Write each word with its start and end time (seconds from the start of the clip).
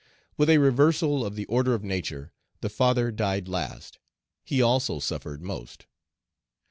With 0.35 0.49
a 0.49 0.57
reversal 0.57 1.23
of 1.23 1.35
the 1.35 1.45
order 1.45 1.75
of 1.75 1.83
nature, 1.83 2.33
the 2.61 2.69
father 2.71 3.11
died 3.11 3.47
last; 3.47 3.99
he 4.43 4.59
also 4.59 4.97
suffered 4.97 5.43
most. 5.43 5.85